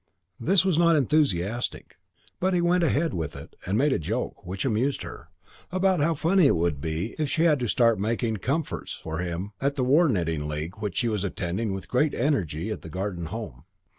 [0.39, 1.95] This was not enthusiastic;
[2.39, 5.29] but he went ahead with it and made a joke, which amused her,
[5.71, 9.51] about how funny it would be if she had to start making "comforts" for him
[9.61, 13.27] at the War Knitting League which she was attending with great energy at the Garden
[13.27, 13.65] Home.